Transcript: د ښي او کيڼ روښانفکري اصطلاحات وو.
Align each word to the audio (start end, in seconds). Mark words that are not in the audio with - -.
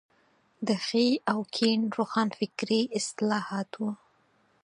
د 0.67 0.69
ښي 0.85 1.05
او 1.31 1.39
کيڼ 1.55 1.79
روښانفکري 1.97 2.81
اصطلاحات 2.99 3.69
وو. 3.81 3.91